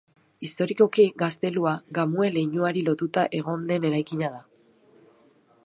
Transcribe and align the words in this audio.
Historikoki, 0.45 1.03
gaztelua, 1.23 1.73
Gamue 1.97 2.31
leinuari 2.37 2.83
lotuta 2.87 3.27
egon 3.41 3.67
den 3.73 3.87
eraikina 3.91 4.33
da. 4.39 4.43